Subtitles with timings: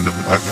[0.00, 0.48] Of bagay.
[0.48, 0.49] Uh,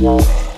[0.00, 0.49] Yeah.